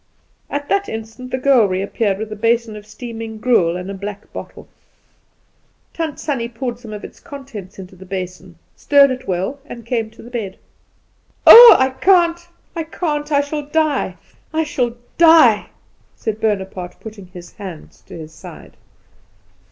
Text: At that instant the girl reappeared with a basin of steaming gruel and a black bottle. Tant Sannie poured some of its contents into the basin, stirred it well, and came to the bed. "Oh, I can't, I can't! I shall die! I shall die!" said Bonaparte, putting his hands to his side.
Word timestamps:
At 0.49 0.67
that 0.67 0.89
instant 0.89 1.29
the 1.29 1.37
girl 1.37 1.67
reappeared 1.67 2.17
with 2.17 2.31
a 2.31 2.35
basin 2.35 2.75
of 2.75 2.87
steaming 2.87 3.37
gruel 3.37 3.77
and 3.77 3.87
a 3.87 3.93
black 3.93 4.33
bottle. 4.33 4.67
Tant 5.93 6.19
Sannie 6.19 6.49
poured 6.49 6.79
some 6.79 6.91
of 6.91 7.03
its 7.03 7.19
contents 7.19 7.77
into 7.77 7.95
the 7.95 8.07
basin, 8.07 8.55
stirred 8.75 9.11
it 9.11 9.27
well, 9.27 9.59
and 9.63 9.85
came 9.85 10.09
to 10.09 10.23
the 10.23 10.31
bed. 10.31 10.57
"Oh, 11.45 11.75
I 11.77 11.91
can't, 11.91 12.47
I 12.75 12.81
can't! 12.81 13.31
I 13.31 13.41
shall 13.41 13.67
die! 13.67 14.17
I 14.51 14.63
shall 14.63 14.95
die!" 15.19 15.69
said 16.15 16.41
Bonaparte, 16.41 16.99
putting 16.99 17.27
his 17.27 17.51
hands 17.53 18.01
to 18.07 18.17
his 18.17 18.33
side. 18.33 18.77